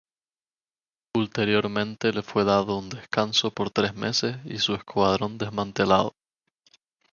[1.15, 6.15] Ulteriormente le fue dado un descanso por tres meses y su escuadrón desmantelado.